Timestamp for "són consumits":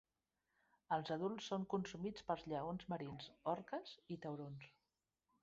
1.51-2.25